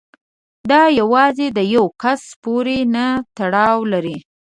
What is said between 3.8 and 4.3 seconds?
لري.